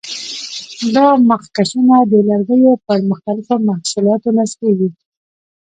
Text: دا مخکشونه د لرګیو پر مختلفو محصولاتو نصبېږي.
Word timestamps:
دا 0.95 1.07
مخکشونه 1.29 1.95
د 2.11 2.13
لرګیو 2.27 2.73
پر 2.85 2.99
مختلفو 3.09 3.55
محصولاتو 3.69 4.29
نصبېږي. 4.37 4.89